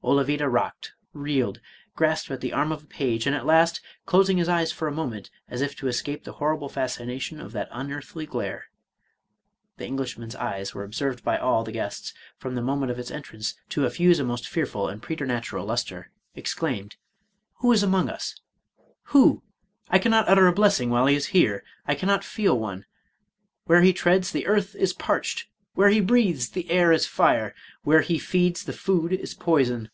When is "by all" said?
11.24-11.62